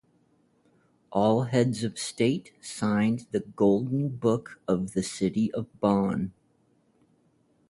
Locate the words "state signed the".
1.99-3.41